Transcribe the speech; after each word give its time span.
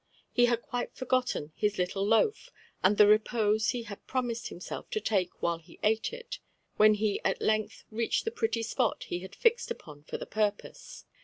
He 0.33 0.45
had 0.47 0.63
quite 0.63 0.95
forgotten 0.95 1.51
his 1.55 1.77
little 1.77 2.03
loaf, 2.03 2.49
and 2.83 2.97
the 2.97 3.05
repose 3.05 3.69
he 3.69 3.83
had 3.83 4.07
pro 4.07 4.21
mised 4.23 4.47
himself 4.47 4.89
to 4.89 4.99
take 4.99 5.43
while 5.43 5.59
he 5.59 5.77
ate 5.83 6.11
it, 6.11 6.39
when 6.75 6.95
he 6.95 7.21
at 7.23 7.39
length 7.39 7.83
reached 7.91 8.25
the 8.25 8.31
pretty 8.31 8.63
spot 8.63 9.03
he 9.09 9.19
had 9.19 9.35
fixed 9.35 9.69
upon 9.69 10.01
for 10.05 10.17
the 10.17 10.25
purpose. 10.25 11.05